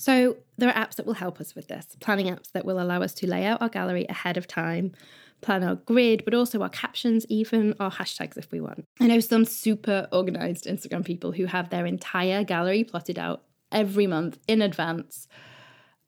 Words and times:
So, 0.00 0.36
there 0.56 0.70
are 0.72 0.86
apps 0.86 0.94
that 0.94 1.06
will 1.06 1.14
help 1.14 1.40
us 1.40 1.56
with 1.56 1.66
this, 1.66 1.96
planning 2.00 2.26
apps 2.26 2.52
that 2.52 2.64
will 2.64 2.80
allow 2.80 3.02
us 3.02 3.12
to 3.14 3.26
lay 3.26 3.44
out 3.44 3.60
our 3.60 3.68
gallery 3.68 4.06
ahead 4.08 4.36
of 4.36 4.46
time, 4.46 4.92
plan 5.40 5.64
our 5.64 5.74
grid, 5.74 6.24
but 6.24 6.34
also 6.34 6.62
our 6.62 6.68
captions, 6.68 7.26
even 7.28 7.74
our 7.80 7.90
hashtags 7.90 8.36
if 8.36 8.52
we 8.52 8.60
want. 8.60 8.84
I 9.00 9.08
know 9.08 9.18
some 9.18 9.44
super 9.44 10.06
organized 10.12 10.66
Instagram 10.66 11.04
people 11.04 11.32
who 11.32 11.46
have 11.46 11.70
their 11.70 11.84
entire 11.84 12.44
gallery 12.44 12.84
plotted 12.84 13.18
out 13.18 13.42
every 13.72 14.06
month 14.06 14.38
in 14.46 14.62
advance. 14.62 15.26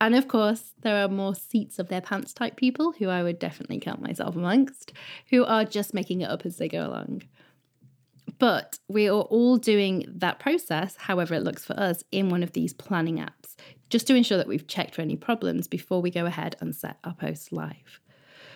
And 0.01 0.15
of 0.15 0.29
course, 0.29 0.73
there 0.83 1.05
are 1.05 1.09
more 1.09 1.35
seats 1.35 1.81
of 1.81 1.89
their 1.89 2.01
pants 2.01 2.33
type 2.33 2.55
people 2.57 2.93
who 2.93 3.09
I 3.09 3.25
would 3.25 3.41
definitely 3.41 3.81
count 3.81 4.01
myself 4.01 4.37
amongst, 4.37 4.93
who 5.31 5.45
are 5.45 5.65
just 5.65 5.95
making 5.95 6.21
it 6.21 6.31
up 6.31 6.47
as 6.47 6.59
they 6.59 6.69
go 6.69 6.87
along. 6.87 7.23
But 8.39 8.79
we 8.89 9.09
are 9.09 9.21
all 9.21 9.59
doing 9.59 10.07
that 10.17 10.39
process, 10.39 10.97
however 10.97 11.35
it 11.35 11.43
looks 11.43 11.65
for 11.65 11.79
us, 11.79 12.03
in 12.11 12.31
one 12.31 12.43
of 12.43 12.53
these 12.53 12.73
planning 12.73 13.19
apps, 13.19 13.40
just 13.91 14.07
to 14.07 14.15
ensure 14.15 14.39
that 14.39 14.49
we've 14.49 14.67
checked 14.67 14.95
for 14.95 15.03
any 15.03 15.17
problems 15.17 15.69
before 15.69 16.01
we 16.01 16.11
go 16.11 16.27
ahead 16.27 16.57
and 16.61 16.75
set 16.75 16.99
our 17.05 17.15
posts 17.15 17.53
live. 17.53 18.01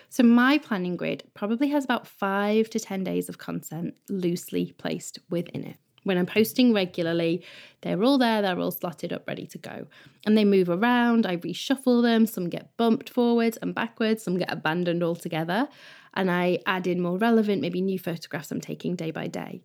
So, 0.09 0.23
my 0.23 0.57
planning 0.57 0.95
grid 0.95 1.23
probably 1.33 1.69
has 1.69 1.83
about 1.83 2.07
five 2.07 2.69
to 2.71 2.79
10 2.79 3.03
days 3.03 3.29
of 3.29 3.37
content 3.37 3.95
loosely 4.09 4.73
placed 4.77 5.19
within 5.29 5.63
it. 5.63 5.77
When 6.03 6.17
I'm 6.17 6.27
posting 6.27 6.71
regularly, 6.71 7.43
they're 7.81 8.03
all 8.03 8.19
there, 8.19 8.41
they're 8.41 8.59
all 8.59 8.71
slotted 8.71 9.11
up, 9.11 9.27
ready 9.27 9.47
to 9.47 9.57
go. 9.57 9.87
And 10.25 10.37
they 10.37 10.45
move 10.45 10.69
around, 10.69 11.25
I 11.25 11.37
reshuffle 11.37 12.03
them, 12.03 12.27
some 12.27 12.47
get 12.47 12.77
bumped 12.77 13.09
forwards 13.09 13.57
and 13.57 13.73
backwards, 13.73 14.23
some 14.23 14.37
get 14.37 14.51
abandoned 14.51 15.03
altogether 15.03 15.67
and 16.15 16.31
I 16.31 16.59
add 16.65 16.87
in 16.87 17.01
more 17.01 17.17
relevant, 17.17 17.61
maybe 17.61 17.81
new 17.81 17.99
photographs 17.99 18.51
I'm 18.51 18.61
taking 18.61 18.95
day 18.95 19.11
by 19.11 19.27
day. 19.27 19.63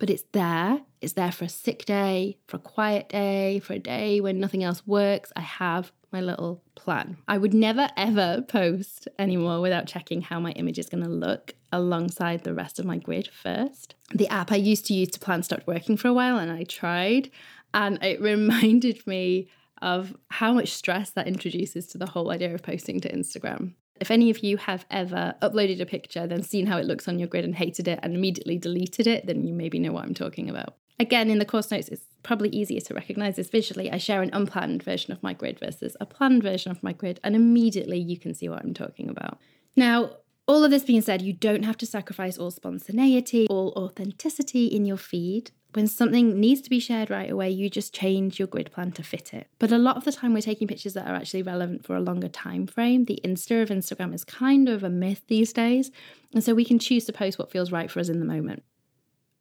But 0.00 0.10
it's 0.10 0.24
there. 0.32 0.80
It's 1.02 1.12
there 1.12 1.30
for 1.30 1.44
a 1.44 1.48
sick 1.48 1.84
day, 1.84 2.38
for 2.48 2.56
a 2.56 2.60
quiet 2.60 3.10
day, 3.10 3.60
for 3.60 3.74
a 3.74 3.78
day 3.78 4.20
when 4.20 4.40
nothing 4.40 4.64
else 4.64 4.84
works. 4.86 5.30
I 5.36 5.42
have 5.42 5.92
my 6.10 6.20
little 6.20 6.62
plan. 6.74 7.18
I 7.28 7.38
would 7.38 7.54
never 7.54 7.88
ever 7.96 8.42
post 8.48 9.06
anymore 9.18 9.60
without 9.60 9.86
checking 9.86 10.22
how 10.22 10.40
my 10.40 10.52
image 10.52 10.78
is 10.78 10.88
going 10.88 11.04
to 11.04 11.10
look 11.10 11.54
alongside 11.70 12.42
the 12.42 12.54
rest 12.54 12.78
of 12.78 12.86
my 12.86 12.96
grid 12.96 13.28
first. 13.28 13.94
The 14.12 14.28
app 14.28 14.50
I 14.50 14.56
used 14.56 14.86
to 14.86 14.94
use 14.94 15.10
to 15.10 15.20
plan 15.20 15.42
stopped 15.42 15.66
working 15.66 15.96
for 15.96 16.08
a 16.08 16.14
while 16.14 16.38
and 16.38 16.50
I 16.50 16.64
tried, 16.64 17.30
and 17.74 18.02
it 18.02 18.20
reminded 18.22 19.06
me 19.06 19.48
of 19.82 20.16
how 20.28 20.52
much 20.52 20.72
stress 20.72 21.10
that 21.10 21.28
introduces 21.28 21.86
to 21.88 21.98
the 21.98 22.06
whole 22.06 22.30
idea 22.30 22.54
of 22.54 22.62
posting 22.62 23.00
to 23.00 23.12
Instagram. 23.12 23.74
If 24.00 24.10
any 24.10 24.30
of 24.30 24.38
you 24.38 24.56
have 24.56 24.86
ever 24.90 25.34
uploaded 25.42 25.80
a 25.80 25.86
picture, 25.86 26.26
then 26.26 26.42
seen 26.42 26.66
how 26.66 26.78
it 26.78 26.86
looks 26.86 27.06
on 27.06 27.18
your 27.18 27.28
grid 27.28 27.44
and 27.44 27.54
hated 27.54 27.86
it 27.86 28.00
and 28.02 28.14
immediately 28.14 28.58
deleted 28.58 29.06
it, 29.06 29.26
then 29.26 29.46
you 29.46 29.52
maybe 29.52 29.78
know 29.78 29.92
what 29.92 30.04
I'm 30.04 30.14
talking 30.14 30.48
about. 30.48 30.76
Again, 30.98 31.30
in 31.30 31.38
the 31.38 31.44
course 31.44 31.70
notes, 31.70 31.88
it's 31.88 32.04
probably 32.22 32.50
easier 32.50 32.80
to 32.80 32.94
recognize 32.94 33.36
this 33.36 33.48
visually. 33.48 33.90
I 33.90 33.98
share 33.98 34.22
an 34.22 34.30
unplanned 34.32 34.82
version 34.82 35.12
of 35.12 35.22
my 35.22 35.32
grid 35.32 35.58
versus 35.58 35.96
a 36.00 36.06
planned 36.06 36.42
version 36.42 36.70
of 36.70 36.82
my 36.82 36.92
grid, 36.92 37.20
and 37.24 37.34
immediately 37.34 37.98
you 37.98 38.18
can 38.18 38.34
see 38.34 38.48
what 38.48 38.62
I'm 38.62 38.74
talking 38.74 39.08
about. 39.08 39.38
Now, 39.76 40.16
all 40.46 40.64
of 40.64 40.70
this 40.70 40.82
being 40.82 41.00
said, 41.00 41.22
you 41.22 41.32
don't 41.32 41.64
have 41.64 41.78
to 41.78 41.86
sacrifice 41.86 42.36
all 42.36 42.50
spontaneity, 42.50 43.46
all 43.48 43.72
authenticity 43.76 44.66
in 44.66 44.84
your 44.84 44.96
feed. 44.96 45.52
When 45.72 45.86
something 45.86 46.40
needs 46.40 46.60
to 46.62 46.70
be 46.70 46.80
shared 46.80 47.10
right 47.10 47.30
away, 47.30 47.50
you 47.50 47.70
just 47.70 47.94
change 47.94 48.38
your 48.38 48.48
grid 48.48 48.72
plan 48.72 48.92
to 48.92 49.02
fit 49.02 49.32
it. 49.32 49.46
But 49.58 49.70
a 49.70 49.78
lot 49.78 49.96
of 49.96 50.04
the 50.04 50.12
time 50.12 50.32
we're 50.32 50.40
taking 50.40 50.66
pictures 50.66 50.94
that 50.94 51.06
are 51.06 51.14
actually 51.14 51.42
relevant 51.42 51.84
for 51.84 51.94
a 51.94 52.00
longer 52.00 52.28
time 52.28 52.66
frame. 52.66 53.04
The 53.04 53.20
Insta 53.24 53.62
of 53.62 53.68
Instagram 53.68 54.12
is 54.12 54.24
kind 54.24 54.68
of 54.68 54.82
a 54.82 54.90
myth 54.90 55.22
these 55.28 55.52
days, 55.52 55.90
and 56.34 56.42
so 56.42 56.54
we 56.54 56.64
can 56.64 56.78
choose 56.78 57.04
to 57.04 57.12
post 57.12 57.38
what 57.38 57.50
feels 57.50 57.70
right 57.70 57.90
for 57.90 58.00
us 58.00 58.08
in 58.08 58.18
the 58.18 58.26
moment. 58.26 58.64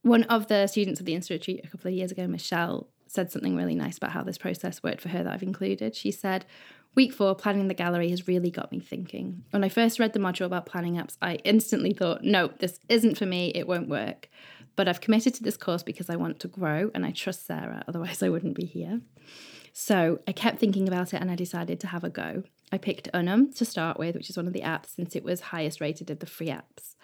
One 0.03 0.23
of 0.23 0.47
the 0.47 0.67
students 0.67 0.99
of 0.99 1.05
the 1.05 1.15
Insta 1.15 1.31
retreat 1.31 1.61
a 1.63 1.67
couple 1.67 1.89
of 1.89 1.95
years 1.95 2.11
ago, 2.11 2.27
Michelle, 2.27 2.87
said 3.07 3.31
something 3.31 3.55
really 3.55 3.75
nice 3.75 3.97
about 3.97 4.11
how 4.11 4.23
this 4.23 4.37
process 4.37 4.83
worked 4.83 5.01
for 5.01 5.09
her 5.09 5.23
that 5.23 5.33
I've 5.33 5.43
included. 5.43 5.95
She 5.95 6.11
said, 6.11 6.45
Week 6.95 7.13
four, 7.13 7.35
planning 7.35 7.67
the 7.67 7.73
gallery 7.73 8.09
has 8.09 8.27
really 8.27 8.49
got 8.49 8.71
me 8.71 8.79
thinking. 8.79 9.43
When 9.51 9.63
I 9.63 9.69
first 9.69 9.99
read 9.99 10.13
the 10.13 10.19
module 10.19 10.45
about 10.45 10.65
planning 10.65 10.95
apps, 10.95 11.17
I 11.21 11.35
instantly 11.43 11.93
thought, 11.93 12.23
no, 12.23 12.47
this 12.59 12.79
isn't 12.89 13.17
for 13.17 13.25
me, 13.25 13.51
it 13.53 13.67
won't 13.67 13.89
work. 13.89 14.29
But 14.79 14.87
I've 14.87 15.01
committed 15.01 15.33
to 15.33 15.43
this 15.43 15.57
course 15.57 15.83
because 15.83 16.09
I 16.09 16.15
want 16.15 16.39
to 16.39 16.47
grow 16.47 16.89
and 16.95 17.05
I 17.05 17.11
trust 17.11 17.45
Sarah, 17.45 17.83
otherwise, 17.89 18.23
I 18.23 18.29
wouldn't 18.29 18.55
be 18.55 18.63
here. 18.63 19.01
So 19.73 20.21
I 20.25 20.31
kept 20.31 20.57
thinking 20.57 20.87
about 20.87 21.13
it 21.13 21.19
and 21.19 21.29
I 21.29 21.35
decided 21.35 21.81
to 21.81 21.87
have 21.87 22.05
a 22.05 22.09
go. 22.09 22.43
I 22.71 22.77
picked 22.77 23.09
Unum 23.13 23.51
to 23.55 23.65
start 23.65 23.99
with, 23.99 24.15
which 24.15 24.29
is 24.29 24.37
one 24.37 24.47
of 24.47 24.53
the 24.53 24.61
apps 24.61 24.95
since 24.95 25.17
it 25.17 25.25
was 25.25 25.41
highest 25.41 25.81
rated 25.81 26.09
of 26.09 26.19
the 26.19 26.25
free 26.25 26.47
apps. 26.47 26.95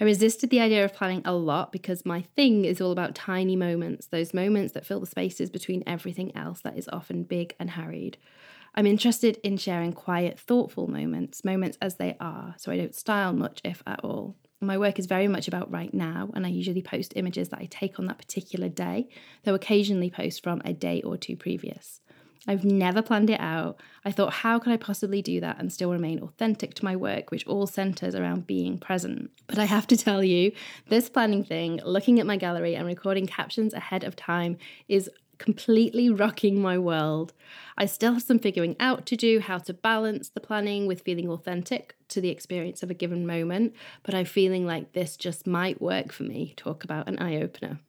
I 0.00 0.04
resisted 0.04 0.50
the 0.50 0.58
idea 0.58 0.84
of 0.84 0.94
planning 0.94 1.22
a 1.24 1.32
lot 1.32 1.70
because 1.70 2.04
my 2.04 2.22
thing 2.22 2.64
is 2.64 2.80
all 2.80 2.90
about 2.90 3.14
tiny 3.14 3.54
moments, 3.54 4.08
those 4.08 4.34
moments 4.34 4.72
that 4.72 4.84
fill 4.84 4.98
the 4.98 5.06
spaces 5.06 5.48
between 5.48 5.84
everything 5.86 6.36
else 6.36 6.60
that 6.62 6.76
is 6.76 6.88
often 6.92 7.22
big 7.22 7.54
and 7.60 7.70
hurried. 7.70 8.18
I'm 8.74 8.84
interested 8.84 9.38
in 9.44 9.58
sharing 9.58 9.92
quiet, 9.92 10.40
thoughtful 10.40 10.88
moments, 10.88 11.44
moments 11.44 11.78
as 11.80 11.98
they 11.98 12.16
are, 12.18 12.56
so 12.58 12.72
I 12.72 12.76
don't 12.76 12.96
style 12.96 13.32
much, 13.32 13.60
if 13.62 13.80
at 13.86 14.00
all. 14.00 14.34
My 14.60 14.78
work 14.78 14.98
is 14.98 15.06
very 15.06 15.28
much 15.28 15.48
about 15.48 15.70
right 15.70 15.92
now, 15.92 16.30
and 16.34 16.46
I 16.46 16.48
usually 16.48 16.82
post 16.82 17.12
images 17.14 17.50
that 17.50 17.60
I 17.60 17.66
take 17.70 17.98
on 17.98 18.06
that 18.06 18.18
particular 18.18 18.68
day, 18.68 19.08
though 19.44 19.54
occasionally 19.54 20.10
post 20.10 20.42
from 20.42 20.62
a 20.64 20.72
day 20.72 21.02
or 21.02 21.18
two 21.18 21.36
previous. 21.36 22.00
I've 22.48 22.64
never 22.64 23.02
planned 23.02 23.28
it 23.28 23.40
out. 23.40 23.80
I 24.04 24.12
thought, 24.12 24.32
how 24.32 24.58
could 24.58 24.72
I 24.72 24.76
possibly 24.76 25.20
do 25.20 25.40
that 25.40 25.58
and 25.58 25.72
still 25.72 25.90
remain 25.90 26.20
authentic 26.20 26.74
to 26.74 26.84
my 26.84 26.94
work, 26.94 27.30
which 27.30 27.46
all 27.46 27.66
centers 27.66 28.14
around 28.14 28.46
being 28.46 28.78
present? 28.78 29.30
But 29.46 29.58
I 29.58 29.64
have 29.64 29.86
to 29.88 29.96
tell 29.96 30.22
you, 30.22 30.52
this 30.88 31.08
planning 31.10 31.44
thing, 31.44 31.80
looking 31.84 32.20
at 32.20 32.26
my 32.26 32.36
gallery 32.36 32.76
and 32.76 32.86
recording 32.86 33.26
captions 33.26 33.74
ahead 33.74 34.04
of 34.04 34.14
time, 34.16 34.58
is 34.88 35.10
completely 35.38 36.10
rocking 36.10 36.60
my 36.60 36.78
world. 36.78 37.32
I 37.76 37.86
still 37.86 38.14
have 38.14 38.22
some 38.22 38.38
figuring 38.38 38.76
out 38.80 39.06
to 39.06 39.16
do, 39.16 39.40
how 39.40 39.58
to 39.58 39.74
balance 39.74 40.28
the 40.28 40.40
planning 40.40 40.86
with 40.86 41.02
feeling 41.02 41.28
authentic 41.28 41.94
to 42.08 42.20
the 42.20 42.30
experience 42.30 42.82
of 42.82 42.90
a 42.90 42.94
given 42.94 43.26
moment, 43.26 43.74
but 44.02 44.14
I'm 44.14 44.24
feeling 44.24 44.66
like 44.66 44.92
this 44.92 45.16
just 45.16 45.46
might 45.46 45.80
work 45.80 46.12
for 46.12 46.22
me. 46.22 46.54
Talk 46.56 46.84
about 46.84 47.08
an 47.08 47.18
eye 47.18 47.36
opener. 47.36 47.80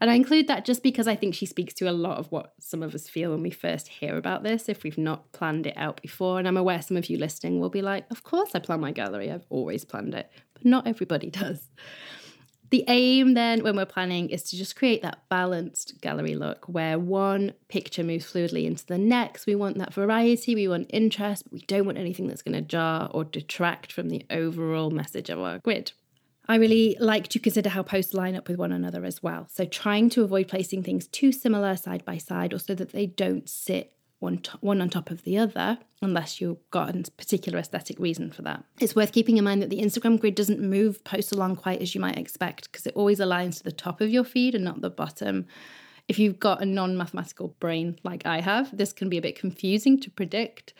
And 0.00 0.10
I 0.10 0.14
include 0.14 0.48
that 0.48 0.64
just 0.64 0.82
because 0.82 1.08
I 1.08 1.16
think 1.16 1.34
she 1.34 1.46
speaks 1.46 1.72
to 1.74 1.88
a 1.88 1.92
lot 1.92 2.18
of 2.18 2.30
what 2.30 2.52
some 2.58 2.82
of 2.82 2.94
us 2.94 3.08
feel 3.08 3.30
when 3.30 3.42
we 3.42 3.50
first 3.50 3.88
hear 3.88 4.18
about 4.18 4.42
this, 4.42 4.68
if 4.68 4.82
we've 4.82 4.98
not 4.98 5.32
planned 5.32 5.66
it 5.66 5.74
out 5.76 6.02
before. 6.02 6.38
And 6.38 6.46
I'm 6.46 6.56
aware 6.56 6.82
some 6.82 6.96
of 6.96 7.08
you 7.08 7.16
listening 7.16 7.60
will 7.60 7.70
be 7.70 7.80
like, 7.80 8.04
Of 8.10 8.22
course, 8.22 8.50
I 8.54 8.58
plan 8.58 8.80
my 8.80 8.92
gallery, 8.92 9.30
I've 9.30 9.46
always 9.48 9.84
planned 9.84 10.14
it, 10.14 10.30
but 10.52 10.64
not 10.64 10.86
everybody 10.86 11.30
does. 11.42 11.70
The 12.74 12.84
aim 12.88 13.34
then, 13.34 13.62
when 13.62 13.76
we're 13.76 13.86
planning, 13.86 14.30
is 14.30 14.42
to 14.50 14.56
just 14.56 14.74
create 14.74 15.00
that 15.02 15.28
balanced 15.28 16.00
gallery 16.00 16.34
look 16.34 16.64
where 16.64 16.98
one 16.98 17.52
picture 17.68 18.02
moves 18.02 18.26
fluidly 18.26 18.64
into 18.64 18.84
the 18.84 18.98
next. 18.98 19.46
We 19.46 19.54
want 19.54 19.78
that 19.78 19.94
variety, 19.94 20.56
we 20.56 20.66
want 20.66 20.90
interest, 20.92 21.44
but 21.44 21.52
we 21.52 21.60
don't 21.60 21.86
want 21.86 21.98
anything 21.98 22.26
that's 22.26 22.42
going 22.42 22.56
to 22.56 22.60
jar 22.60 23.08
or 23.14 23.22
detract 23.22 23.92
from 23.92 24.08
the 24.08 24.26
overall 24.28 24.90
message 24.90 25.30
of 25.30 25.38
our 25.38 25.60
grid. 25.60 25.92
I 26.48 26.56
really 26.56 26.96
like 26.98 27.28
to 27.28 27.38
consider 27.38 27.68
how 27.68 27.84
posts 27.84 28.12
line 28.12 28.34
up 28.34 28.48
with 28.48 28.58
one 28.58 28.72
another 28.72 29.04
as 29.04 29.22
well. 29.22 29.46
So, 29.52 29.64
trying 29.66 30.10
to 30.10 30.24
avoid 30.24 30.48
placing 30.48 30.82
things 30.82 31.06
too 31.06 31.30
similar 31.30 31.76
side 31.76 32.04
by 32.04 32.18
side 32.18 32.52
or 32.52 32.58
so 32.58 32.74
that 32.74 32.90
they 32.90 33.06
don't 33.06 33.48
sit 33.48 33.92
one, 34.24 34.42
one 34.60 34.80
on 34.80 34.88
top 34.90 35.10
of 35.10 35.22
the 35.22 35.38
other, 35.38 35.78
unless 36.02 36.40
you've 36.40 36.58
got 36.70 36.94
a 36.94 37.10
particular 37.12 37.58
aesthetic 37.58 37.98
reason 37.98 38.32
for 38.32 38.42
that. 38.42 38.64
It's 38.80 38.96
worth 38.96 39.12
keeping 39.12 39.36
in 39.36 39.44
mind 39.44 39.62
that 39.62 39.70
the 39.70 39.80
Instagram 39.80 40.18
grid 40.18 40.34
doesn't 40.34 40.60
move 40.60 41.04
posts 41.04 41.30
along 41.30 41.56
quite 41.56 41.80
as 41.80 41.94
you 41.94 42.00
might 42.00 42.18
expect 42.18 42.70
because 42.70 42.86
it 42.86 42.96
always 42.96 43.20
aligns 43.20 43.58
to 43.58 43.64
the 43.64 43.72
top 43.72 44.00
of 44.00 44.10
your 44.10 44.24
feed 44.24 44.54
and 44.54 44.64
not 44.64 44.80
the 44.80 44.90
bottom. 44.90 45.46
If 46.08 46.18
you've 46.18 46.38
got 46.38 46.60
a 46.60 46.66
non 46.66 46.96
mathematical 46.96 47.54
brain 47.60 47.98
like 48.02 48.26
I 48.26 48.40
have, 48.40 48.76
this 48.76 48.92
can 48.92 49.08
be 49.08 49.18
a 49.18 49.22
bit 49.22 49.38
confusing 49.38 50.00
to 50.00 50.10
predict. 50.10 50.74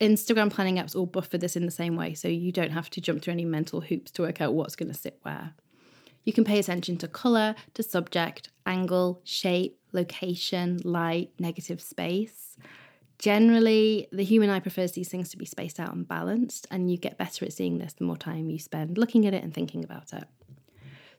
Instagram 0.00 0.50
planning 0.50 0.76
apps 0.76 0.96
all 0.96 1.06
buffer 1.06 1.38
this 1.38 1.56
in 1.56 1.66
the 1.66 1.70
same 1.70 1.96
way, 1.96 2.14
so 2.14 2.26
you 2.26 2.50
don't 2.50 2.72
have 2.72 2.90
to 2.90 3.00
jump 3.00 3.22
through 3.22 3.34
any 3.34 3.44
mental 3.44 3.80
hoops 3.80 4.10
to 4.12 4.22
work 4.22 4.40
out 4.40 4.54
what's 4.54 4.74
going 4.74 4.92
to 4.92 4.98
sit 4.98 5.18
where. 5.22 5.52
You 6.24 6.32
can 6.32 6.44
pay 6.44 6.58
attention 6.58 6.96
to 6.98 7.08
colour, 7.08 7.54
to 7.74 7.82
subject, 7.82 8.48
angle, 8.66 9.20
shape, 9.24 9.78
location, 9.92 10.80
light, 10.82 11.30
negative 11.38 11.80
space. 11.80 12.56
Generally, 13.24 14.06
the 14.12 14.22
human 14.22 14.50
eye 14.50 14.60
prefers 14.60 14.92
these 14.92 15.08
things 15.08 15.30
to 15.30 15.38
be 15.38 15.46
spaced 15.46 15.80
out 15.80 15.94
and 15.94 16.06
balanced, 16.06 16.66
and 16.70 16.90
you 16.90 16.98
get 16.98 17.16
better 17.16 17.46
at 17.46 17.54
seeing 17.54 17.78
this 17.78 17.94
the 17.94 18.04
more 18.04 18.18
time 18.18 18.50
you 18.50 18.58
spend 18.58 18.98
looking 18.98 19.24
at 19.24 19.32
it 19.32 19.42
and 19.42 19.54
thinking 19.54 19.82
about 19.82 20.12
it. 20.12 20.24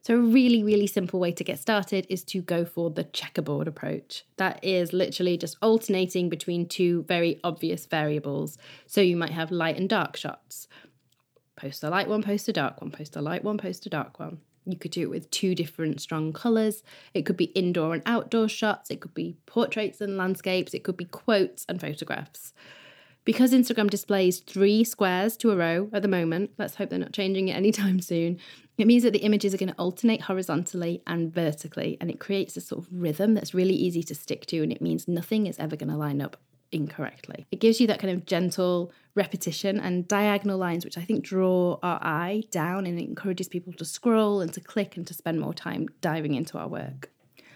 So, 0.04 0.14
a 0.14 0.20
really, 0.20 0.62
really 0.62 0.86
simple 0.86 1.20
way 1.20 1.32
to 1.32 1.44
get 1.44 1.58
started 1.58 2.06
is 2.08 2.24
to 2.26 2.44
go 2.44 2.64
for 2.64 2.92
the 2.92 3.06
checkerboard 3.06 3.68
approach. 3.68 4.24
That 4.38 4.64
is 4.64 4.94
literally 4.94 5.36
just 5.36 5.58
alternating 5.64 6.30
between 6.30 6.68
two 6.68 7.02
very 7.08 7.40
obvious 7.44 7.88
variables. 7.88 8.60
So, 8.86 9.02
you 9.02 9.18
might 9.18 9.32
have 9.32 9.50
light 9.50 9.78
and 9.78 9.90
dark 9.90 10.16
shots. 10.16 10.68
Post 11.56 11.84
a 11.84 11.90
light 11.90 12.08
one, 12.08 12.22
post 12.22 12.48
a 12.48 12.54
dark 12.54 12.82
one, 12.82 12.92
post 12.92 13.16
a 13.16 13.22
light 13.24 13.44
one, 13.44 13.58
post 13.58 13.84
a 13.88 13.90
dark 13.90 14.20
one. 14.20 14.42
You 14.66 14.78
could 14.78 14.92
do 14.92 15.04
it 15.04 15.10
with 15.10 15.30
two 15.32 15.56
different 15.56 16.02
strong 16.02 16.34
colours. 16.34 16.84
It 17.14 17.26
could 17.26 17.38
be 17.38 17.46
indoor 17.46 17.94
and 17.94 18.04
outdoor 18.06 18.48
shots. 18.48 18.90
It 18.90 19.00
could 19.00 19.14
be 19.14 19.38
portraits 19.46 20.02
and 20.02 20.18
landscapes. 20.18 20.74
It 20.74 20.84
could 20.84 20.98
be 20.98 21.06
quotes 21.06 21.66
and 21.70 21.80
photographs. 21.80 22.54
Because 23.26 23.54
Instagram 23.54 23.90
displays 23.90 24.40
three 24.40 24.84
squares 24.84 25.36
to 25.38 25.52
a 25.52 25.56
row 25.56 25.90
at 25.92 26.04
the 26.04 26.08
moment, 26.08 26.52
let's 26.60 26.76
hope 26.76 26.92
they're 26.92 27.00
not 27.00 27.12
changing 27.12 27.48
it 27.48 27.56
anytime 27.56 28.00
soon, 28.00 28.40
it 28.78 28.88
means 28.88 29.04
that 29.04 29.14
the 29.14 29.20
images 29.20 29.54
are 29.54 29.58
going 29.58 29.72
to 29.72 29.80
alternate 29.80 30.22
horizontally 30.22 31.02
and 31.08 31.34
vertically, 31.34 31.98
and 32.00 32.12
it 32.12 32.20
creates 32.20 32.56
a 32.56 32.62
sort 32.62 32.84
of 32.84 32.90
rhythm 32.92 33.34
that's 33.34 33.54
really 33.54 33.74
easy 33.74 34.04
to 34.04 34.14
stick 34.14 34.46
to, 34.48 34.62
and 34.62 34.72
it 34.72 34.82
means 34.82 35.08
nothing 35.08 35.48
is 35.48 35.58
ever 35.58 35.76
going 35.76 35.90
to 35.90 35.98
line 35.98 36.22
up 36.22 36.38
incorrectly. 36.76 37.48
It 37.52 37.60
gives 37.60 37.80
you 37.80 37.88
that 37.88 38.00
kind 38.00 38.14
of 38.14 38.26
gentle 38.26 38.92
repetition 39.16 39.80
and 39.80 40.08
diagonal 40.08 40.58
lines, 40.58 40.84
which 40.84 40.98
I 40.98 41.02
think 41.02 41.24
draw 41.24 41.80
our 41.82 42.00
eye 42.04 42.44
down 42.52 42.86
and 42.86 43.00
encourages 43.00 43.48
people 43.48 43.74
to 43.74 43.86
scroll 43.86 44.42
and 44.42 44.54
to 44.54 44.60
click 44.60 44.98
and 44.98 45.08
to 45.08 45.14
spend 45.14 45.40
more 45.40 45.54
time 45.54 45.88
diving 46.02 46.36
into 46.36 46.58
our 46.58 46.68
work. 46.68 47.10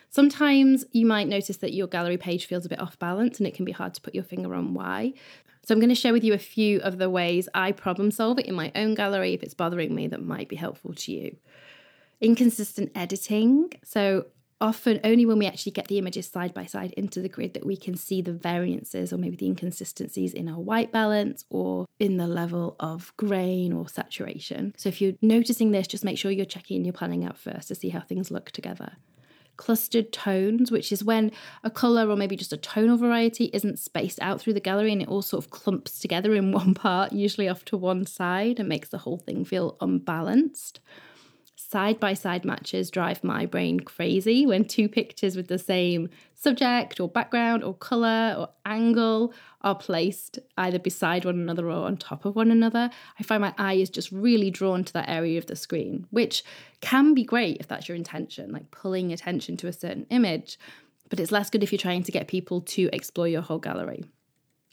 Sometimes 0.09 0.85
you 0.91 1.05
might 1.05 1.27
notice 1.27 1.57
that 1.57 1.73
your 1.73 1.87
gallery 1.87 2.17
page 2.17 2.45
feels 2.47 2.65
a 2.65 2.69
bit 2.69 2.79
off 2.79 2.97
balance 2.97 3.37
and 3.37 3.45
it 3.45 3.53
can 3.53 3.65
be 3.65 3.71
hard 3.71 3.93
to 3.93 4.01
put 4.01 4.15
your 4.15 4.23
finger 4.23 4.55
on 4.55 4.73
why. 4.73 5.13
So, 5.63 5.75
I'm 5.75 5.79
going 5.79 5.89
to 5.89 5.95
share 5.95 6.13
with 6.13 6.23
you 6.23 6.33
a 6.33 6.39
few 6.39 6.79
of 6.79 6.97
the 6.97 7.11
ways 7.11 7.47
I 7.53 7.73
problem 7.73 8.09
solve 8.09 8.39
it 8.39 8.47
in 8.47 8.55
my 8.55 8.71
own 8.73 8.95
gallery 8.95 9.35
if 9.35 9.43
it's 9.43 9.53
bothering 9.53 9.93
me 9.93 10.07
that 10.07 10.23
might 10.23 10.49
be 10.49 10.55
helpful 10.55 10.95
to 10.95 11.11
you. 11.11 11.35
Inconsistent 12.21 12.91
editing. 12.95 13.71
So, 13.83 14.25
often 14.61 14.99
only 15.03 15.25
when 15.25 15.39
we 15.39 15.45
actually 15.45 15.71
get 15.71 15.87
the 15.87 15.97
images 15.97 16.27
side 16.27 16.53
by 16.53 16.65
side 16.65 16.91
into 16.93 17.21
the 17.21 17.29
grid 17.29 17.53
that 17.53 17.65
we 17.65 17.77
can 17.77 17.95
see 17.95 18.21
the 18.21 18.33
variances 18.33 19.13
or 19.13 19.17
maybe 19.17 19.35
the 19.35 19.47
inconsistencies 19.47 20.33
in 20.33 20.49
our 20.49 20.59
white 20.59 20.91
balance 20.91 21.45
or 21.49 21.85
in 21.99 22.17
the 22.17 22.27
level 22.27 22.75
of 22.79 23.13
grain 23.17 23.71
or 23.71 23.87
saturation. 23.87 24.73
So 24.77 24.89
if 24.89 25.01
you're 25.01 25.13
noticing 25.21 25.71
this, 25.71 25.87
just 25.87 26.03
make 26.03 26.17
sure 26.17 26.31
you're 26.31 26.45
checking 26.45 26.83
your 26.83 26.93
planning 26.93 27.23
out 27.23 27.37
first 27.37 27.69
to 27.69 27.75
see 27.75 27.89
how 27.89 28.01
things 28.01 28.31
look 28.31 28.51
together. 28.51 28.93
Clustered 29.55 30.13
tones, 30.13 30.71
which 30.71 30.91
is 30.91 31.03
when 31.03 31.31
a 31.63 31.69
colour 31.69 32.09
or 32.09 32.15
maybe 32.15 32.37
just 32.37 32.53
a 32.53 32.57
tonal 32.57 32.97
variety 32.97 33.49
isn't 33.51 33.79
spaced 33.79 34.21
out 34.21 34.39
through 34.39 34.53
the 34.53 34.61
gallery 34.61 34.91
and 34.91 35.01
it 35.01 35.07
all 35.09 35.21
sort 35.21 35.43
of 35.43 35.51
clumps 35.51 35.99
together 35.99 36.33
in 36.33 36.51
one 36.53 36.73
part, 36.73 37.13
usually 37.13 37.47
off 37.47 37.65
to 37.65 37.77
one 37.77 38.05
side, 38.05 38.59
and 38.59 38.69
makes 38.69 38.89
the 38.89 38.99
whole 38.99 39.17
thing 39.17 39.45
feel 39.45 39.77
unbalanced 39.81 40.79
side 41.69 41.99
by 41.99 42.15
side 42.15 42.43
matches 42.43 42.89
drive 42.89 43.23
my 43.23 43.45
brain 43.45 43.79
crazy 43.79 44.45
when 44.45 44.65
two 44.65 44.89
pictures 44.89 45.35
with 45.35 45.47
the 45.47 45.59
same 45.59 46.09
subject 46.33 46.99
or 46.99 47.07
background 47.07 47.63
or 47.63 47.75
colour 47.75 48.35
or 48.39 48.49
angle 48.65 49.31
are 49.61 49.75
placed 49.75 50.39
either 50.57 50.79
beside 50.79 51.25
one 51.25 51.35
another 51.35 51.67
or 51.67 51.85
on 51.85 51.95
top 51.95 52.25
of 52.25 52.35
one 52.35 52.49
another. 52.49 52.89
I 53.19 53.23
find 53.23 53.41
my 53.41 53.53
eye 53.57 53.75
is 53.75 53.91
just 53.91 54.11
really 54.11 54.49
drawn 54.49 54.83
to 54.83 54.93
that 54.93 55.09
area 55.09 55.37
of 55.37 55.45
the 55.45 55.55
screen, 55.55 56.07
which 56.09 56.43
can 56.81 57.13
be 57.13 57.23
great 57.23 57.57
if 57.59 57.67
that's 57.67 57.87
your 57.87 57.95
intention, 57.95 58.51
like 58.51 58.71
pulling 58.71 59.13
attention 59.13 59.55
to 59.57 59.67
a 59.67 59.73
certain 59.73 60.07
image, 60.09 60.57
but 61.09 61.19
it's 61.19 61.31
less 61.31 61.51
good 61.51 61.61
if 61.61 61.71
you're 61.71 61.77
trying 61.77 62.03
to 62.03 62.11
get 62.11 62.27
people 62.27 62.61
to 62.61 62.89
explore 62.93 63.27
your 63.27 63.41
whole 63.41 63.59
gallery. 63.59 64.03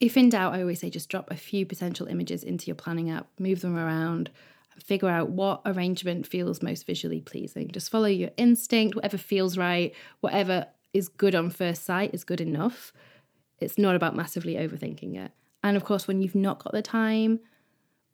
If 0.00 0.16
in 0.16 0.30
doubt, 0.30 0.54
I 0.54 0.60
always 0.60 0.80
say 0.80 0.88
just 0.88 1.10
drop 1.10 1.30
a 1.30 1.36
few 1.36 1.66
potential 1.66 2.06
images 2.06 2.42
into 2.42 2.66
your 2.66 2.74
planning 2.74 3.10
app, 3.10 3.26
move 3.38 3.60
them 3.60 3.76
around, 3.76 4.30
figure 4.78 5.08
out 5.08 5.30
what 5.30 5.62
arrangement 5.64 6.26
feels 6.26 6.62
most 6.62 6.86
visually 6.86 7.20
pleasing. 7.20 7.70
Just 7.70 7.90
follow 7.90 8.06
your 8.06 8.30
instinct, 8.36 8.94
whatever 8.94 9.18
feels 9.18 9.56
right, 9.56 9.94
whatever 10.20 10.66
is 10.92 11.08
good 11.08 11.34
on 11.34 11.50
first 11.50 11.84
sight 11.84 12.14
is 12.14 12.24
good 12.24 12.40
enough. 12.40 12.92
It's 13.58 13.78
not 13.78 13.94
about 13.94 14.16
massively 14.16 14.54
overthinking 14.54 15.16
it. 15.16 15.32
And 15.62 15.76
of 15.76 15.84
course, 15.84 16.06
when 16.06 16.22
you've 16.22 16.34
not 16.34 16.62
got 16.62 16.72
the 16.72 16.82
time 16.82 17.40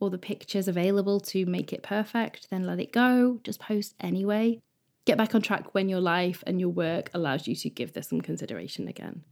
or 0.01 0.11
the 0.11 0.19
pictures 0.19 0.69
available 0.69 1.21
to 1.21 1.47
make 1.47 1.73
it 1.73 1.83
perfect, 1.83 2.49
then 2.51 2.65
let 2.65 2.81
it 2.81 2.93
go. 2.93 3.41
Just 3.45 3.61
post 3.61 3.95
anyway. 4.01 4.61
Get 5.05 5.19
back 5.19 5.35
on 5.35 5.43
track 5.43 5.75
when 5.75 5.89
your 5.89 6.01
life 6.01 6.45
and 6.47 6.61
your 6.61 6.69
work 6.69 7.11
allows 7.13 7.47
you 7.49 7.57
to 7.57 7.71
give 7.71 7.93
this 7.93 8.09
some 8.09 8.21
consideration 8.21 8.89
again. 8.89 9.25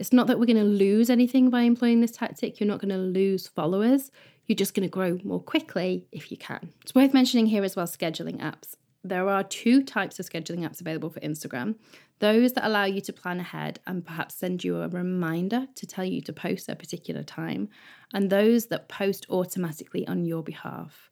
It's 0.00 0.14
not 0.14 0.28
that 0.28 0.40
we're 0.40 0.46
going 0.46 0.56
to 0.56 0.64
lose 0.64 1.10
anything 1.10 1.50
by 1.50 1.60
employing 1.60 2.00
this 2.00 2.10
tactic. 2.10 2.58
You're 2.58 2.66
not 2.66 2.80
going 2.80 2.88
to 2.88 2.96
lose 2.96 3.46
followers. 3.46 4.10
You're 4.46 4.56
just 4.56 4.72
going 4.72 4.88
to 4.88 4.90
grow 4.90 5.18
more 5.22 5.42
quickly 5.42 6.06
if 6.10 6.30
you 6.30 6.38
can. 6.38 6.72
It's 6.80 6.94
worth 6.94 7.12
mentioning 7.12 7.46
here 7.46 7.62
as 7.62 7.76
well 7.76 7.86
scheduling 7.86 8.40
apps. 8.40 8.76
There 9.04 9.28
are 9.28 9.44
two 9.44 9.82
types 9.82 10.18
of 10.18 10.24
scheduling 10.24 10.60
apps 10.60 10.80
available 10.80 11.10
for 11.10 11.20
Instagram 11.20 11.76
those 12.18 12.52
that 12.52 12.66
allow 12.66 12.84
you 12.84 13.00
to 13.00 13.14
plan 13.14 13.40
ahead 13.40 13.80
and 13.86 14.04
perhaps 14.04 14.34
send 14.34 14.62
you 14.62 14.82
a 14.82 14.88
reminder 14.88 15.66
to 15.74 15.86
tell 15.86 16.04
you 16.04 16.20
to 16.20 16.34
post 16.34 16.68
at 16.68 16.74
a 16.74 16.78
particular 16.78 17.22
time, 17.22 17.70
and 18.12 18.28
those 18.28 18.66
that 18.66 18.88
post 18.88 19.24
automatically 19.30 20.06
on 20.06 20.26
your 20.26 20.42
behalf. 20.42 21.10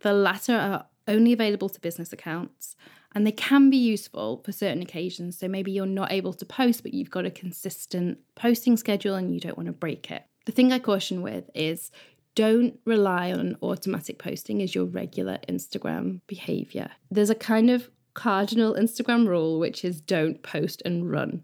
The 0.00 0.12
latter 0.12 0.56
are 0.56 0.86
only 1.06 1.32
available 1.32 1.68
to 1.68 1.80
business 1.80 2.12
accounts 2.12 2.74
and 3.14 3.26
they 3.26 3.32
can 3.32 3.70
be 3.70 3.76
useful 3.76 4.42
for 4.44 4.52
certain 4.52 4.82
occasions. 4.82 5.38
So 5.38 5.48
maybe 5.48 5.70
you're 5.70 5.86
not 5.86 6.12
able 6.12 6.32
to 6.34 6.44
post, 6.44 6.82
but 6.82 6.94
you've 6.94 7.10
got 7.10 7.26
a 7.26 7.30
consistent 7.30 8.18
posting 8.34 8.76
schedule 8.76 9.14
and 9.14 9.32
you 9.32 9.40
don't 9.40 9.56
want 9.56 9.68
to 9.68 9.72
break 9.72 10.10
it. 10.10 10.24
The 10.46 10.52
thing 10.52 10.72
I 10.72 10.78
caution 10.78 11.22
with 11.22 11.48
is 11.54 11.90
don't 12.34 12.78
rely 12.84 13.32
on 13.32 13.56
automatic 13.62 14.18
posting 14.18 14.60
as 14.60 14.74
your 14.74 14.84
regular 14.84 15.38
Instagram 15.48 16.20
behavior. 16.26 16.90
There's 17.10 17.30
a 17.30 17.34
kind 17.34 17.70
of 17.70 17.88
cardinal 18.14 18.74
Instagram 18.74 19.28
rule, 19.28 19.58
which 19.58 19.84
is 19.84 20.00
don't 20.00 20.42
post 20.42 20.82
and 20.84 21.10
run. 21.10 21.42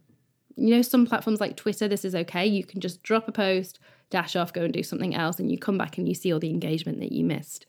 You 0.57 0.77
know, 0.77 0.83
some 0.83 1.07
platforms 1.07 1.41
like 1.41 1.57
Twitter, 1.57 1.87
this 1.87 2.05
is 2.05 2.15
okay. 2.15 2.47
You 2.47 2.65
can 2.65 2.81
just 2.81 3.03
drop 3.03 3.29
a 3.29 3.33
post, 3.33 3.79
dash 4.11 4.35
off, 4.35 4.53
go 4.53 4.63
and 4.63 4.73
do 4.73 4.83
something 4.83 5.15
else, 5.15 5.39
and 5.39 5.51
you 5.51 5.59
come 5.59 5.79
back 5.79 5.97
and 5.97 6.09
you 6.09 6.15
see 6.15 6.33
all 6.33 6.41
the 6.41 6.51
engagement 6.51 6.99
that 7.01 7.13
you 7.13 7.25
missed. 7.25 7.67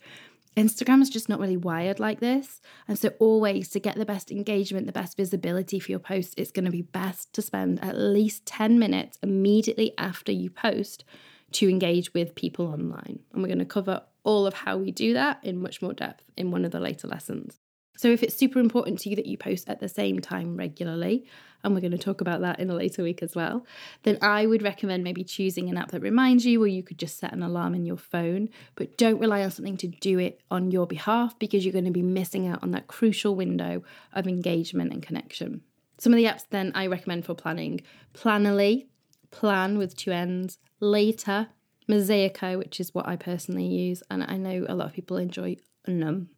Instagram 0.57 1.01
is 1.01 1.09
just 1.09 1.29
not 1.29 1.39
really 1.39 1.57
wired 1.57 1.99
like 1.99 2.19
this. 2.19 2.61
And 2.87 2.99
so, 2.99 3.09
always 3.19 3.69
to 3.69 3.79
get 3.79 3.95
the 3.95 4.05
best 4.05 4.31
engagement, 4.31 4.85
the 4.85 4.91
best 4.91 5.15
visibility 5.15 5.79
for 5.79 5.91
your 5.91 5.99
post, 5.99 6.33
it's 6.37 6.51
going 6.51 6.65
to 6.65 6.71
be 6.71 6.81
best 6.81 7.31
to 7.33 7.41
spend 7.41 7.81
at 7.83 7.97
least 7.97 8.45
10 8.45 8.77
minutes 8.77 9.17
immediately 9.23 9.93
after 9.97 10.31
you 10.31 10.49
post 10.49 11.05
to 11.53 11.69
engage 11.69 12.13
with 12.13 12.35
people 12.35 12.67
online. 12.67 13.19
And 13.31 13.41
we're 13.41 13.47
going 13.47 13.59
to 13.59 13.65
cover 13.65 14.01
all 14.23 14.45
of 14.45 14.53
how 14.53 14.77
we 14.77 14.91
do 14.91 15.13
that 15.13 15.39
in 15.41 15.61
much 15.61 15.81
more 15.81 15.93
depth 15.93 16.23
in 16.35 16.51
one 16.51 16.65
of 16.65 16.71
the 16.71 16.79
later 16.79 17.07
lessons. 17.07 17.60
So, 18.01 18.07
if 18.07 18.23
it's 18.23 18.33
super 18.33 18.57
important 18.57 18.97
to 19.01 19.11
you 19.11 19.15
that 19.15 19.27
you 19.27 19.37
post 19.37 19.69
at 19.69 19.79
the 19.79 19.87
same 19.87 20.21
time 20.21 20.57
regularly, 20.57 21.23
and 21.63 21.75
we're 21.75 21.81
going 21.81 21.91
to 21.91 21.99
talk 21.99 22.19
about 22.19 22.41
that 22.41 22.59
in 22.59 22.67
a 22.71 22.73
later 22.73 23.03
week 23.03 23.21
as 23.21 23.35
well, 23.35 23.63
then 24.01 24.17
I 24.23 24.47
would 24.47 24.63
recommend 24.63 25.03
maybe 25.03 25.23
choosing 25.23 25.69
an 25.69 25.77
app 25.77 25.91
that 25.91 26.01
reminds 26.01 26.43
you, 26.43 26.63
or 26.63 26.65
you 26.65 26.81
could 26.81 26.97
just 26.97 27.19
set 27.19 27.31
an 27.31 27.43
alarm 27.43 27.75
in 27.75 27.85
your 27.85 27.97
phone. 27.97 28.49
But 28.73 28.97
don't 28.97 29.19
rely 29.19 29.43
on 29.43 29.51
something 29.51 29.77
to 29.77 29.87
do 29.87 30.17
it 30.17 30.41
on 30.49 30.71
your 30.71 30.87
behalf 30.87 31.37
because 31.37 31.63
you're 31.63 31.73
going 31.73 31.85
to 31.85 31.91
be 31.91 32.01
missing 32.01 32.47
out 32.47 32.63
on 32.63 32.71
that 32.71 32.87
crucial 32.87 33.35
window 33.35 33.83
of 34.13 34.27
engagement 34.27 34.91
and 34.91 35.03
connection. 35.03 35.61
Some 35.99 36.11
of 36.11 36.17
the 36.17 36.25
apps 36.25 36.45
then 36.49 36.71
I 36.73 36.87
recommend 36.87 37.25
for 37.25 37.35
planning 37.35 37.81
Planoly, 38.15 38.87
Plann 39.29 39.77
with 39.77 39.95
two 39.95 40.11
N's, 40.11 40.57
later, 40.79 41.49
Mosaico, 41.87 42.57
which 42.57 42.79
is 42.79 42.95
what 42.95 43.07
I 43.07 43.15
personally 43.15 43.67
use, 43.67 44.01
and 44.09 44.23
I 44.23 44.37
know 44.37 44.65
a 44.67 44.73
lot 44.73 44.87
of 44.87 44.93
people 44.93 45.17
enjoy 45.17 45.57
Unum 45.87 46.29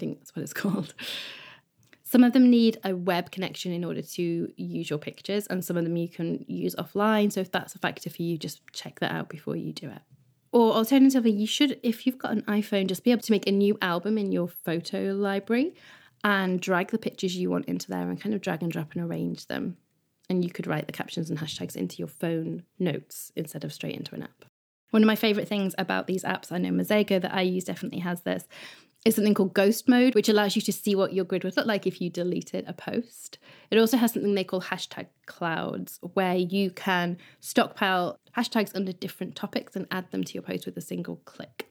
think 0.00 0.18
that's 0.18 0.34
what 0.34 0.42
it's 0.42 0.52
called. 0.62 0.94
Some 2.02 2.24
of 2.24 2.32
them 2.32 2.50
need 2.50 2.78
a 2.82 2.96
web 2.96 3.30
connection 3.30 3.70
in 3.72 3.84
order 3.84 4.02
to 4.02 4.52
use 4.56 4.90
your 4.90 4.98
pictures, 4.98 5.46
and 5.46 5.64
some 5.64 5.76
of 5.76 5.84
them 5.84 5.96
you 5.96 6.08
can 6.08 6.44
use 6.48 6.74
offline. 6.74 7.30
So, 7.30 7.40
if 7.40 7.52
that's 7.52 7.76
a 7.76 7.78
factor 7.78 8.10
for 8.10 8.22
you, 8.22 8.36
just 8.36 8.62
check 8.72 8.98
that 8.98 9.12
out 9.12 9.28
before 9.28 9.54
you 9.54 9.72
do 9.72 9.88
it. 9.88 10.02
Or 10.52 10.72
alternatively, 10.72 11.30
you 11.30 11.46
should, 11.46 11.78
if 11.84 12.06
you've 12.06 12.18
got 12.18 12.32
an 12.32 12.42
iPhone, 12.42 12.88
just 12.88 13.04
be 13.04 13.12
able 13.12 13.22
to 13.22 13.32
make 13.32 13.46
a 13.46 13.52
new 13.52 13.78
album 13.80 14.18
in 14.18 14.32
your 14.32 14.48
photo 14.48 15.12
library 15.12 15.74
and 16.24 16.60
drag 16.60 16.90
the 16.90 16.98
pictures 16.98 17.36
you 17.36 17.48
want 17.50 17.66
into 17.66 17.88
there 17.88 18.10
and 18.10 18.20
kind 18.20 18.34
of 18.34 18.40
drag 18.40 18.62
and 18.62 18.72
drop 18.72 18.92
and 18.94 19.04
arrange 19.04 19.46
them. 19.46 19.76
And 20.28 20.44
you 20.44 20.50
could 20.50 20.66
write 20.66 20.86
the 20.86 20.92
captions 20.92 21.30
and 21.30 21.38
hashtags 21.38 21.76
into 21.76 21.98
your 21.98 22.08
phone 22.08 22.64
notes 22.78 23.30
instead 23.36 23.64
of 23.64 23.72
straight 23.72 23.96
into 23.96 24.14
an 24.16 24.24
app. 24.24 24.44
One 24.90 25.02
of 25.02 25.06
my 25.06 25.16
favorite 25.16 25.48
things 25.48 25.74
about 25.78 26.08
these 26.08 26.24
apps, 26.24 26.50
I 26.50 26.58
know 26.58 26.70
Mosaico 26.70 27.20
that 27.20 27.32
I 27.32 27.42
use 27.42 27.64
definitely 27.64 28.00
has 28.00 28.22
this, 28.22 28.48
is 29.04 29.14
something 29.14 29.34
called 29.34 29.54
ghost 29.54 29.88
mode, 29.88 30.14
which 30.14 30.28
allows 30.28 30.56
you 30.56 30.62
to 30.62 30.72
see 30.72 30.94
what 30.94 31.12
your 31.12 31.24
grid 31.24 31.44
would 31.44 31.56
look 31.56 31.66
like 31.66 31.86
if 31.86 32.00
you 32.00 32.10
deleted 32.10 32.64
a 32.66 32.72
post. 32.72 33.38
It 33.70 33.78
also 33.78 33.96
has 33.96 34.12
something 34.12 34.34
they 34.34 34.44
call 34.44 34.60
hashtag 34.60 35.06
clouds, 35.26 35.98
where 36.14 36.34
you 36.34 36.70
can 36.70 37.16
stockpile 37.40 38.18
hashtags 38.36 38.74
under 38.74 38.92
different 38.92 39.36
topics 39.36 39.74
and 39.74 39.86
add 39.90 40.10
them 40.10 40.24
to 40.24 40.34
your 40.34 40.42
post 40.42 40.66
with 40.66 40.76
a 40.76 40.82
single 40.82 41.16
click. 41.24 41.70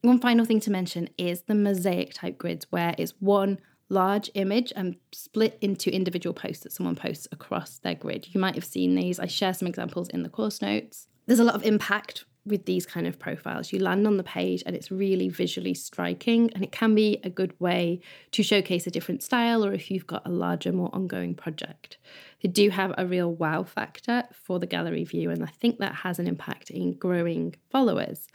One 0.00 0.20
final 0.20 0.44
thing 0.44 0.60
to 0.60 0.70
mention 0.70 1.10
is 1.18 1.42
the 1.42 1.54
mosaic 1.54 2.14
type 2.14 2.38
grids, 2.38 2.66
where 2.70 2.94
it's 2.96 3.14
one 3.20 3.58
large 3.90 4.30
image 4.34 4.72
and 4.74 4.96
split 5.12 5.58
into 5.60 5.94
individual 5.94 6.32
posts 6.32 6.62
that 6.62 6.72
someone 6.72 6.96
posts 6.96 7.28
across 7.30 7.78
their 7.78 7.94
grid. 7.94 8.28
You 8.32 8.40
might 8.40 8.54
have 8.54 8.64
seen 8.64 8.94
these. 8.94 9.20
I 9.20 9.26
share 9.26 9.52
some 9.52 9.68
examples 9.68 10.08
in 10.08 10.22
the 10.22 10.30
course 10.30 10.62
notes. 10.62 11.08
There's 11.26 11.40
a 11.40 11.44
lot 11.44 11.54
of 11.54 11.64
impact 11.64 12.24
with 12.46 12.66
these 12.66 12.84
kind 12.86 13.06
of 13.06 13.18
profiles. 13.18 13.72
You 13.72 13.78
land 13.78 14.06
on 14.06 14.16
the 14.16 14.22
page 14.22 14.62
and 14.66 14.76
it's 14.76 14.90
really 14.90 15.28
visually 15.28 15.74
striking, 15.74 16.50
and 16.54 16.62
it 16.62 16.72
can 16.72 16.94
be 16.94 17.20
a 17.24 17.30
good 17.30 17.58
way 17.60 18.00
to 18.32 18.42
showcase 18.42 18.86
a 18.86 18.90
different 18.90 19.22
style 19.22 19.64
or 19.64 19.72
if 19.72 19.90
you've 19.90 20.06
got 20.06 20.26
a 20.26 20.30
larger, 20.30 20.72
more 20.72 20.90
ongoing 20.92 21.34
project. 21.34 21.98
They 22.42 22.48
do 22.48 22.70
have 22.70 22.92
a 22.98 23.06
real 23.06 23.32
wow 23.32 23.62
factor 23.62 24.24
for 24.32 24.58
the 24.58 24.66
gallery 24.66 25.04
view, 25.04 25.30
and 25.30 25.42
I 25.42 25.52
think 25.60 25.78
that 25.78 25.94
has 25.94 26.18
an 26.18 26.26
impact 26.26 26.70
in 26.70 26.92
growing 26.94 27.54
followers. 27.70 28.28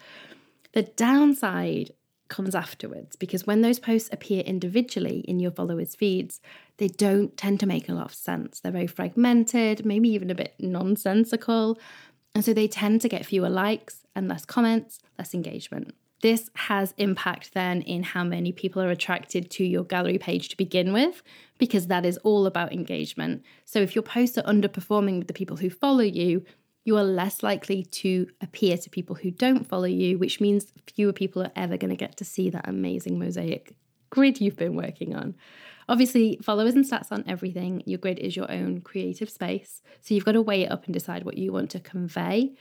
The 0.74 0.84
downside 0.84 1.92
comes 2.30 2.56
afterwards 2.56 3.16
because 3.16 3.46
when 3.46 3.62
those 3.62 3.80
posts 3.80 4.10
appear 4.14 4.42
individually 4.42 5.20
in 5.28 5.40
your 5.40 5.52
followers' 5.52 5.96
feeds, 5.96 6.40
they 6.78 6.88
don't 6.88 7.36
tend 7.36 7.60
to 7.60 7.66
make 7.66 7.90
a 7.90 7.94
lot 7.94 8.06
of 8.06 8.14
sense. 8.14 8.60
They're 8.60 8.72
very 8.72 8.88
fragmented, 8.88 9.86
maybe 9.86 10.10
even 10.10 10.30
a 10.30 10.36
bit 10.36 10.54
nonsensical. 10.60 11.78
And 12.40 12.46
so 12.46 12.54
they 12.54 12.70
tend 12.70 13.02
to 13.02 13.10
get 13.10 13.26
fewer 13.26 13.50
likes 13.50 14.06
and 14.16 14.30
less 14.30 14.46
comments, 14.46 15.00
less 15.18 15.34
engagement. 15.34 15.94
This 16.22 16.50
has 16.54 16.94
impact 16.96 17.54
then 17.54 17.82
in 17.82 18.02
how 18.02 18.24
many 18.24 18.54
people 18.54 18.82
are 18.82 18.92
attracted 18.92 19.52
to 19.52 19.66
your 19.66 19.84
gallery 19.84 20.20
page 20.20 20.48
to 20.48 20.56
begin 20.56 20.94
with, 20.94 21.22
because 21.58 21.88
that 21.88 22.06
is 22.06 22.16
all 22.20 22.46
about 22.46 22.72
engagement. 22.72 23.44
So 23.66 23.82
if 23.82 23.94
your 23.94 24.04
posts 24.04 24.38
are 24.38 24.44
underperforming 24.44 25.18
with 25.18 25.28
the 25.28 25.34
people 25.34 25.58
who 25.58 25.70
follow 25.70 26.00
you, 26.00 26.46
you 26.86 26.96
are 26.96 27.04
less 27.04 27.44
likely 27.44 27.84
to 27.84 28.30
appear 28.40 28.78
to 28.78 28.90
people 28.90 29.18
who 29.18 29.32
don't 29.32 29.68
follow 29.68 29.84
you, 29.84 30.18
which 30.18 30.40
means 30.40 30.72
fewer 30.96 31.12
people 31.12 31.42
are 31.44 31.52
ever 31.58 31.76
going 31.76 31.90
to 31.90 31.98
get 31.98 32.16
to 32.16 32.24
see 32.24 32.50
that 32.52 32.70
amazing 32.70 33.20
mosaic 33.20 33.76
grid 34.12 34.40
you've 34.40 34.56
been 34.56 34.78
working 34.78 35.14
on. 35.14 35.36
Obviously, 35.90 36.40
followers 36.44 36.76
and 36.76 36.86
stats 36.86 37.12
aren't 37.12 37.28
everything. 37.28 37.82
Your 37.88 37.98
grid 37.98 38.20
is 38.20 38.36
your 38.36 38.50
own 38.50 38.82
creative 38.82 39.30
space. 39.30 39.82
So 40.02 40.14
you've 40.14 40.24
got 40.24 40.34
to 40.34 40.42
weigh 40.42 40.62
it 40.62 40.72
up 40.72 40.86
and 40.86 40.94
decide 40.94 41.26
what 41.26 41.38
you 41.38 41.52
want 41.52 41.72
to 41.72 41.80
convey. 41.80 42.54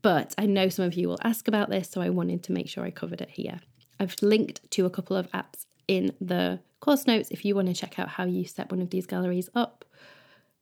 But 0.00 0.32
I 0.38 0.46
know 0.46 0.68
some 0.68 0.84
of 0.84 0.94
you 0.94 1.08
will 1.08 1.18
ask 1.24 1.48
about 1.48 1.70
this, 1.70 1.90
so 1.90 2.00
I 2.00 2.10
wanted 2.10 2.44
to 2.44 2.52
make 2.52 2.68
sure 2.68 2.84
I 2.84 2.92
covered 2.92 3.20
it 3.20 3.30
here. 3.30 3.58
I've 3.98 4.14
linked 4.22 4.70
to 4.70 4.86
a 4.86 4.90
couple 4.90 5.16
of 5.16 5.28
apps 5.32 5.66
in 5.88 6.12
the 6.20 6.60
course 6.78 7.08
notes 7.08 7.32
if 7.32 7.44
you 7.44 7.56
want 7.56 7.66
to 7.66 7.74
check 7.74 7.98
out 7.98 8.10
how 8.10 8.24
you 8.26 8.44
set 8.44 8.70
one 8.70 8.80
of 8.80 8.90
these 8.90 9.06
galleries 9.06 9.50
up. 9.56 9.84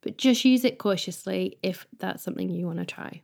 But 0.00 0.16
just 0.16 0.42
use 0.46 0.64
it 0.64 0.78
cautiously 0.78 1.58
if 1.62 1.86
that's 1.98 2.22
something 2.22 2.48
you 2.48 2.64
want 2.64 2.78
to 2.78 2.86
try. 2.86 3.20